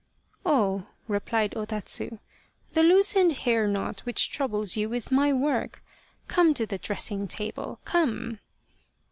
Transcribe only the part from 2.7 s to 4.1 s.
the loosened hair knot